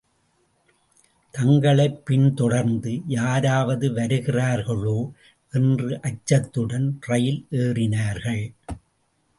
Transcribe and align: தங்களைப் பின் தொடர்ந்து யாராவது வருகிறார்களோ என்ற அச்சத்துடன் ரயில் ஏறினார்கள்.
தங்களைப் 1.31 2.05
பின் 2.05 2.33
தொடர்ந்து 2.33 3.01
யாராவது 3.07 3.93
வருகிறார்களோ 3.93 5.11
என்ற 5.51 5.99
அச்சத்துடன் 6.03 6.97
ரயில் 6.99 7.47
ஏறினார்கள். 7.51 8.43